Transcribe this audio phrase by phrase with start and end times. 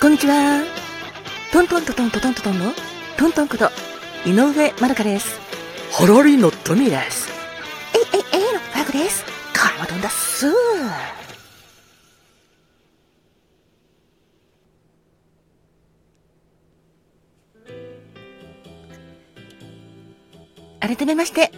[0.00, 0.64] こんにちは。
[1.52, 2.72] トントントントントントンの
[3.18, 3.68] トントンこと
[4.24, 5.38] 井上まるかです。
[5.92, 7.28] ハラリのトミーです。
[7.94, 9.26] えいえいえいのファグです。
[9.52, 10.46] カラマトンだっす。
[20.80, 21.52] 改めまして、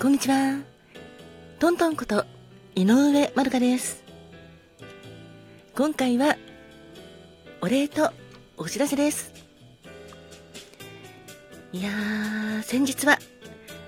[0.00, 0.60] こんにちは。
[1.58, 2.24] トントンこと
[2.76, 4.04] 井上まるかです。
[5.74, 6.36] 今回は
[7.64, 8.10] お礼と
[8.58, 9.32] お知らせです。
[11.72, 13.18] いやー、先日は、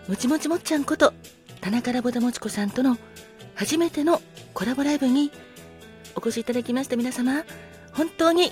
[0.08, 1.12] もちもちもっちゃんこと、
[1.60, 2.96] 田中ラボダもちこさんとの
[3.54, 4.22] 初めての
[4.54, 5.30] コラボライブに
[6.14, 7.44] お越しいただきました皆様、
[7.92, 8.50] 本当に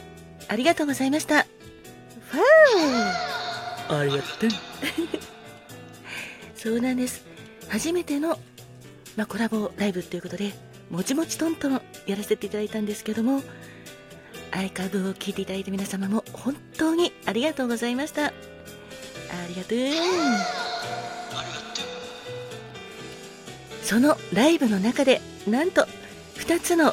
[0.48, 1.45] ありがとうございました。
[1.45, 4.51] ファーありがとう。
[6.54, 7.24] そうなんです。
[7.70, 8.38] 初めての、
[9.16, 10.52] まあ、コラボライブということで、
[10.91, 13.43] もちもちトントンやらせていただいたんですけども、
[14.55, 18.27] アイカブを聞いていただいた皆様も本当にありがとうございました。
[18.27, 18.30] あ
[19.49, 19.79] りがとう。
[23.83, 25.87] そのライブの中で、なんと、
[26.37, 26.85] 2つの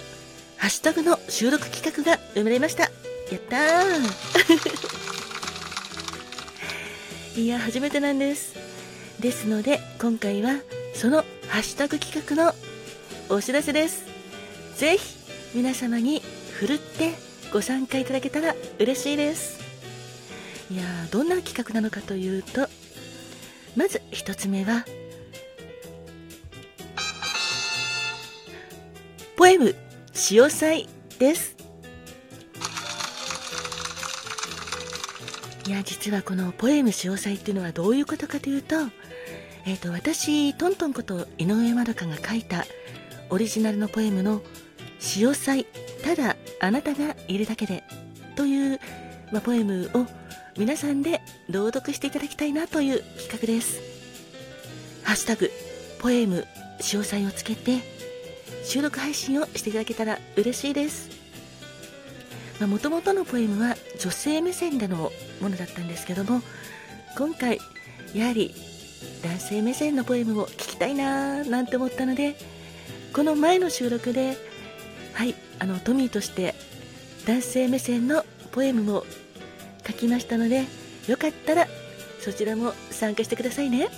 [0.58, 2.84] ハッシュタグの収録企画が生まれました。
[2.84, 2.90] や
[3.38, 4.10] ったー
[7.42, 8.56] いや、初めてなんです。
[9.20, 10.56] ですので、今回は、
[10.96, 12.56] そのハッシュタグ企画の
[13.30, 14.04] お知らせです。
[14.78, 15.16] ぜひ、
[15.54, 19.60] 皆様にふるってご参加いただけたら嬉しいです。
[20.72, 22.70] いや、どんな企画なのかというと、
[23.76, 24.86] まず一つ目は、
[29.36, 29.76] ポエム、
[30.14, 30.88] 潮祭
[31.20, 31.58] です。
[35.68, 38.76] いや、実はこのポエム潮祭っていうのはどういうことかというと、
[39.66, 42.66] えっ、と、私、トントンこと井上まどかが書いた
[43.30, 44.42] オリジナルのポエムの
[45.00, 45.66] 潮祭、
[46.04, 47.84] ただあなたがいるだけで
[48.36, 48.80] という、
[49.32, 50.06] まあ、ポエムを
[50.56, 53.82] 皆さんで朗読していただきたいなという企画です。
[55.04, 55.50] ハッシュタグ、
[56.00, 56.46] ポエム、
[56.80, 57.80] 潮祭をつけて
[58.64, 61.10] 収録配信をしていただけたら嬉しいです。
[62.60, 66.44] もともとのポエムは女性目線でのものだったんですけども、
[67.18, 67.58] 今回、
[68.14, 68.54] やはり
[69.24, 72.36] 男性目線のポエムを聞きたいなーなんて思ったので、
[73.14, 74.51] この前の収録で、
[75.14, 76.56] はい、あの、トミーとして
[77.26, 79.06] 男性目線のポエムも
[79.86, 80.66] 書きましたので、
[81.08, 81.68] よかったら
[82.20, 83.90] そちらも参加してくださいね。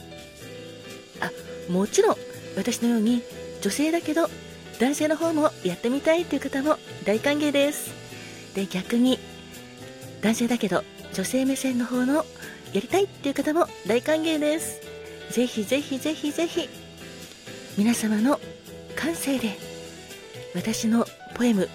[1.20, 1.32] あ、
[1.72, 2.18] もちろん
[2.56, 3.22] 私のように
[3.62, 4.30] 女性だけど
[4.80, 7.92] 男性の方もやってみたいという方も大歓迎です。
[8.56, 9.20] で、逆に
[10.22, 12.26] 男性だけど女性目線の方の
[12.74, 14.82] やりたいっていう方も大歓迎です。
[15.32, 16.70] ぜひぜひぜひぜひ
[17.78, 18.40] 皆様の
[18.96, 19.73] 感性で
[20.56, 21.06] 私の
[21.36, 21.70] ポエム。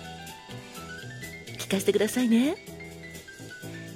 [1.59, 2.57] 聞かせてくださいね。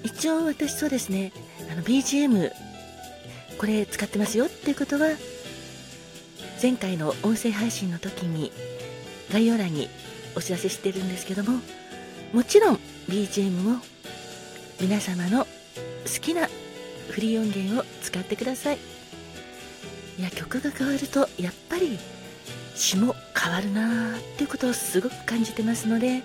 [0.03, 1.33] 一応私そうですね、
[1.71, 2.51] あの BGM
[3.59, 5.09] これ使ってますよっていうことは
[6.61, 8.53] 前回の音声配信の時に
[9.33, 9.89] 概要欄に
[10.37, 11.61] お知らせしてるんですけども
[12.33, 12.79] もちろん
[13.09, 13.81] BGM も
[14.81, 16.49] 皆様の好きな
[17.09, 18.79] フリー音源を使ってください。
[20.19, 21.99] いや曲が変わるとやっぱり
[22.75, 26.23] 詞も変わるなーっていうことをすごく感じてますので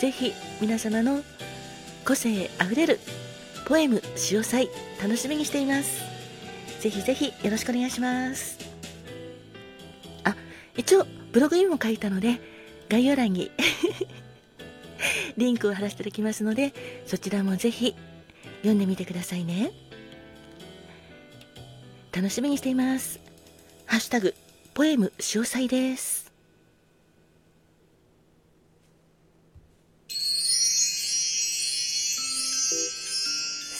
[0.00, 1.22] ぜひ皆様の
[2.04, 3.00] 個性あふれる
[3.66, 4.68] ポエム潮祭
[5.02, 6.02] 楽しみにしています。
[6.80, 8.58] ぜひぜひよろしくお願いします。
[10.24, 10.36] あ
[10.76, 12.40] 一応ブログにも書いたので
[12.90, 13.50] 概要欄に
[15.38, 16.74] リンクを貼らせていただきますので
[17.06, 17.94] そちらもぜひ
[18.58, 19.70] 読んでみてくださいね。
[22.12, 23.18] 楽しみにしています。
[23.86, 24.34] ハッシュタグ
[24.74, 26.32] ポエム潮祭です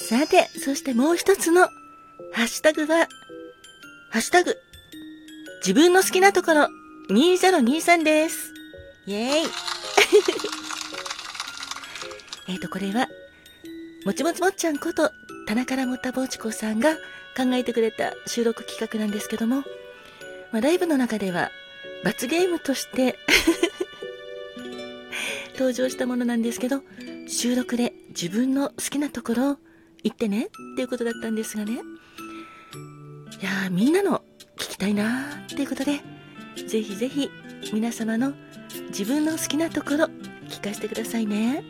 [0.08, 1.62] さて、そしてもう一つの
[2.32, 3.08] ハッシュタグは、
[4.10, 4.54] ハッシュタグ、
[5.62, 6.68] 自分の好きなところ
[7.10, 8.52] 2023です。
[9.06, 9.50] イェ ーイ
[12.48, 13.08] えっと、これは、
[14.04, 15.10] もちもちもっちゃんこと、
[15.48, 16.94] 田中らもたぼうちこさんが
[17.36, 19.64] 考えてくれた収録企画なんですけども、
[20.54, 21.50] まあ、ライブの中では、
[22.04, 23.18] 罰ゲームとして
[25.58, 26.84] 登場したものなんですけど、
[27.26, 29.58] 収録で自分の好きなところを
[30.04, 31.72] 言ってねっていうことだったんですがね。
[31.72, 31.76] い
[33.44, 34.22] やー、みんなの
[34.56, 36.00] 聞きたいなーっていうことで、
[36.68, 37.32] ぜひぜひ
[37.72, 38.34] 皆様の
[38.90, 40.04] 自分の好きなところ
[40.48, 41.64] 聞かせてくださいね。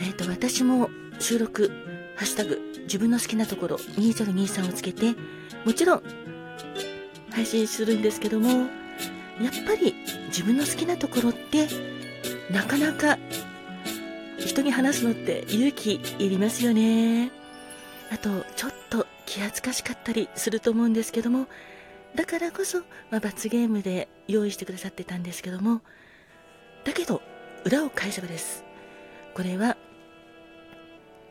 [0.00, 1.72] えっ、と、私も収録、
[2.14, 5.16] ハッシュタグ、自分の好きなところ2023をつけて、
[5.64, 6.23] もちろん
[7.34, 9.94] 配信するんですけども、やっぱり
[10.28, 11.66] 自分の好きなところって
[12.50, 13.18] なかなか
[14.38, 17.30] 人に話すのって勇気いりますよね。
[18.10, 21.48] あとちょっと気恥ずかしかったりすると思うんですけども
[22.14, 25.80] だからこそ、まあ、罰ゲームで用意してくださってたんですけども
[26.84, 27.22] だけど
[27.64, 28.64] 裏を返せばです。
[29.34, 29.76] これは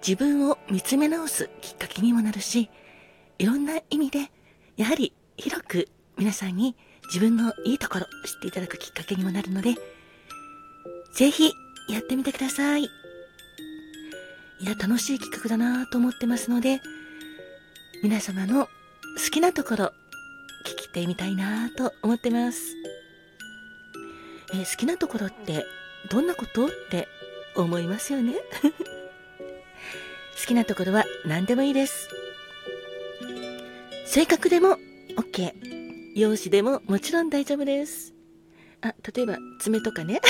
[0.05, 2.69] 自分を見つめ直すきっかけにもなるし
[3.39, 4.29] いろんな意味で
[4.75, 6.73] やはり広く皆さんに
[7.07, 9.75] 自分のいいところ知っていただくきっかけにもなるので
[11.17, 11.51] ぜひ
[11.89, 12.83] やってみてください。
[12.83, 12.87] い
[14.65, 16.79] や楽しい企画だなと思ってますので
[18.01, 18.69] 皆様の好
[19.31, 19.85] きなところ
[20.65, 22.73] 聞きてみたいなと思ってます、
[24.53, 25.65] えー、好きなところって
[26.09, 27.09] どんなことって
[27.57, 28.35] 思いますよね？
[30.39, 32.07] 好きなところは何でもいいです。
[34.05, 34.77] 性格でも
[35.15, 35.53] OK
[36.15, 38.13] 容姿でももちろん大丈夫です。
[38.81, 40.21] あ例えば爪とかね。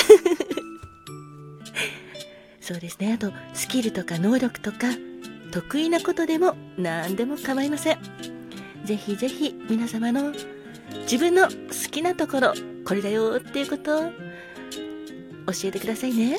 [2.62, 3.14] そうですね。
[3.14, 4.88] あとスキルとか能力とか
[5.52, 8.00] 得意なことでも何でも構いません。
[8.86, 10.34] ぜひぜひ皆様の
[11.02, 12.54] 自分の好きなところ
[12.86, 14.14] これだよっていうことを教
[15.66, 16.38] えてくださいね。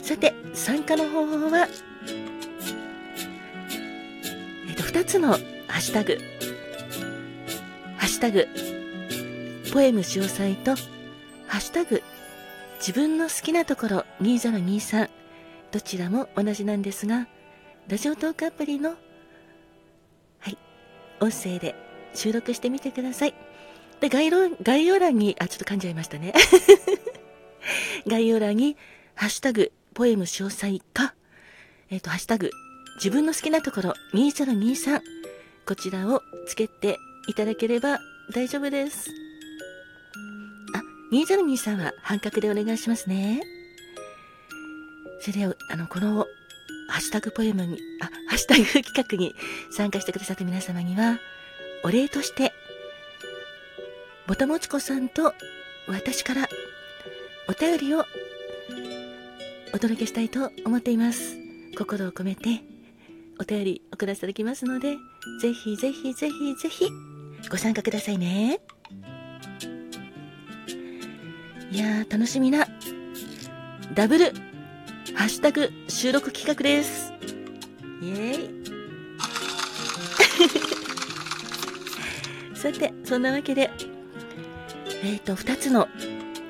[0.00, 1.68] さて参加の方法は
[4.68, 5.36] えっと2つの
[5.78, 6.18] ハッシュタグ。
[7.98, 8.48] ハッシュタグ。
[9.72, 10.74] ポエム詳細と
[11.46, 12.02] ハッシュタグ。
[12.80, 15.08] 自分の好きなところ2023
[15.70, 17.28] どちらも同じなんですが
[17.86, 18.96] ラジオトークアプリのは
[20.50, 20.58] い
[21.20, 21.76] 音声で
[22.12, 23.34] 収録してみてください。
[24.00, 26.34] で、概要概要欄に、あ、ちょっと噛んじゃいましたね。
[28.04, 28.76] 概要欄に、
[29.14, 31.14] ハッシュタグ、ポエム詳細か、
[31.88, 32.50] えっ、ー、と、ハッシュタグ、
[32.96, 35.17] 自分の好きなところ2023、
[35.68, 37.98] こちらをつけていただければ
[38.32, 39.10] 大丈夫です。
[40.74, 40.80] あ、
[41.12, 43.42] 2023は半角でお願いしますね。
[45.20, 46.24] それで、あの、この
[46.88, 49.34] ハッシュタグポエムに、あ、ハッシュタグ企画に
[49.70, 51.18] 参加してくださった皆様には、
[51.84, 52.54] お礼として、
[54.26, 55.34] ぼたもちこさんと
[55.86, 56.48] 私から
[57.46, 58.06] お便りを
[59.74, 61.36] お届けしたいと思っています。
[61.76, 62.62] 心を込めて
[63.38, 64.96] お便り送らせていただきますので、
[65.40, 66.90] ぜひぜひぜひぜひ
[67.50, 68.60] ご参加くださいね。
[71.70, 72.66] いやー、楽しみな
[73.94, 74.32] ダブル
[75.14, 77.12] ハッシュタグ収録企画です。
[78.00, 78.54] イェー
[82.54, 82.54] イ。
[82.56, 83.70] さて、そんなわけで、
[85.02, 85.88] えっ、ー、と、2つの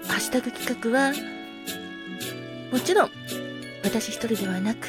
[0.06, 1.12] ハッシュタグ企画は、
[2.72, 3.10] もちろん、
[3.82, 4.88] 私一人ではなく、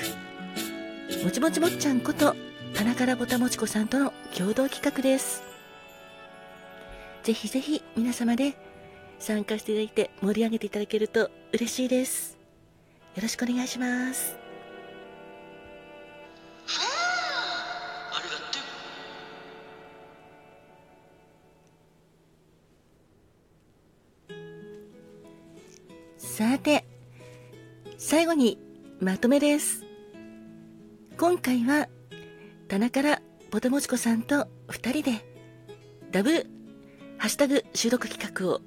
[1.24, 2.35] もちもちもっちゃんこと、
[2.75, 5.44] 田中らぼたもちこさんとの共同企画です。
[7.24, 8.56] ぜひぜひ皆様で
[9.19, 12.38] 参加していただいて盛り上げていただけると嬉しいです。
[13.16, 14.38] よろしくお願いします。
[26.18, 26.86] さて、
[27.98, 28.57] 最後に
[29.01, 29.83] まとめです。
[31.18, 31.89] 今回は、
[32.69, 35.25] 棚からぼたもちこさんと二人で、
[36.12, 36.45] ダブ
[37.18, 38.62] ハッシュタグ収録企画を、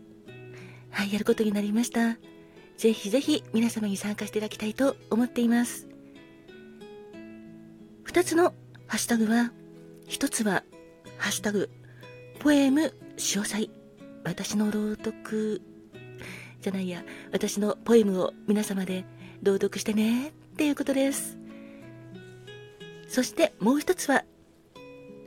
[0.91, 2.19] はい、やることになりました。
[2.77, 5.87] ぜひぜひ皆様に参加していただきたいと思っています。
[8.03, 8.55] 二つの
[8.89, 9.53] ハッシュタグは、
[10.09, 10.65] 一つは、
[11.17, 11.71] ハッシュタグ、
[12.41, 13.71] ポエム詳細。
[14.25, 15.63] 私の朗読、
[16.61, 19.05] じゃないや、私のポエムを皆様で
[19.43, 21.39] 朗読してねっていうことです。
[23.13, 24.25] そしてもう一つは、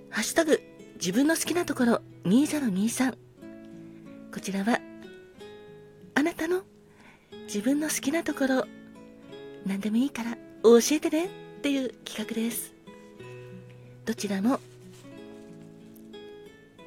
[0.10, 0.60] ハッシュタグ、
[0.96, 3.16] 自分の好きなところ2023。
[4.34, 4.80] こちらは、
[6.16, 6.64] あなたの
[7.44, 8.66] 自分の好きなところ
[9.68, 11.30] 何でもいいから教えてねっ
[11.62, 12.74] ていう企画です
[14.06, 14.60] どちらも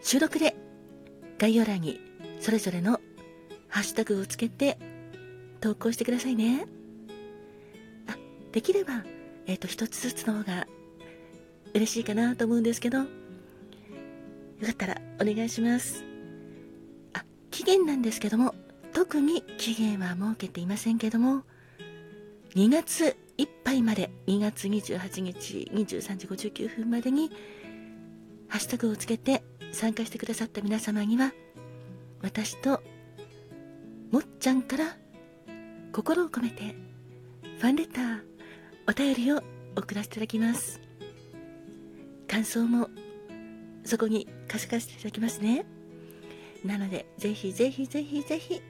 [0.02, 0.56] 収録で
[1.38, 2.00] 概要欄に
[2.40, 3.00] それぞれの
[3.68, 4.78] ハッシュタグをつけて
[5.60, 6.66] 投稿してくださいね
[8.08, 8.16] あ
[8.50, 9.04] できれば
[9.46, 10.66] えっ、ー、と一つずつの方が
[11.74, 12.98] 嬉しいかなと思うんですけど。
[12.98, 13.04] よ
[14.66, 16.04] かったらお願いします。
[17.12, 18.54] あ期限なんですけども。
[18.92, 21.42] 特に期限は設けていませんけども。
[22.54, 27.30] 2月いっぱいまで2月28日23時59分までに
[28.48, 31.32] ハッシュタグをつけて参加してくださった皆様には
[32.22, 32.82] 私と
[34.10, 34.96] もっちゃんから
[35.92, 36.74] 心を込めて
[37.60, 38.20] ファンレター
[38.88, 39.42] お便りを
[39.76, 40.87] 送らせていただきます。
[42.28, 42.88] 感想も
[43.84, 45.64] そこに書かせていただきますね。
[46.64, 48.60] なのでぜひぜひぜひぜひ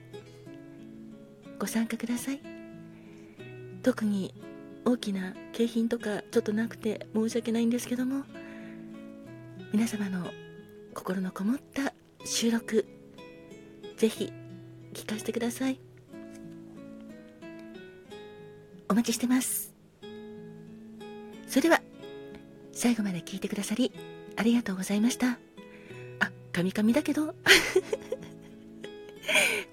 [1.58, 2.40] ご参加ください。
[3.82, 4.34] 特に
[4.84, 8.24] 大きな景品とかちょっとなくて申し訳ないんですけども
[9.72, 10.26] 皆様の
[10.94, 11.92] 心のこもった
[12.24, 12.86] 収録
[13.96, 14.32] ぜひ
[14.94, 15.80] 聞かせてください。
[18.88, 19.74] お待ちしてます。
[21.46, 21.80] それでは
[22.78, 23.92] 最後まで聞いてくださり
[24.36, 25.38] ありがとうございました
[26.20, 27.34] あカミカミだけど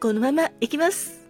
[0.01, 1.21] このままいきます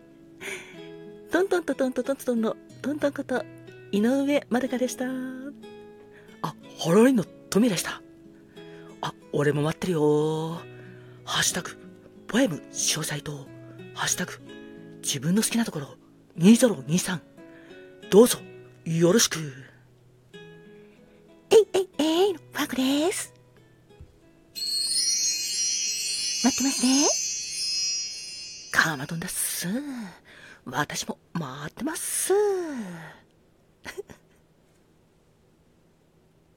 [1.32, 3.44] トントントントントントンのトントンこと
[3.92, 5.06] 井上まどかでした
[6.46, 8.02] あ、ホロリの富でした。
[9.02, 10.62] あ、俺も待ってるよ。
[11.24, 11.76] ハッシュタグ、
[12.28, 13.48] ポエム詳細と、
[13.96, 14.34] ハッシュタグ、
[15.02, 15.96] 自分の好きなところ、
[16.38, 17.20] 2023。
[18.12, 18.38] どうぞ、
[18.86, 19.65] よろしく。
[22.66, 23.34] えいのパークです
[26.44, 27.26] 待ってますね
[28.72, 29.68] カマドンだっす。
[30.66, 32.34] 私も待ってます。